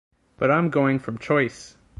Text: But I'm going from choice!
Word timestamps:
But 0.37 0.49
I'm 0.49 0.71
going 0.71 0.97
from 0.97 1.19
choice! 1.19 1.77